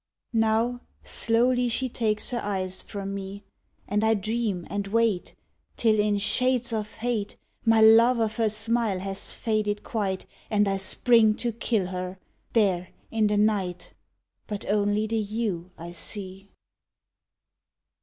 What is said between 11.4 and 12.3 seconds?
kill her,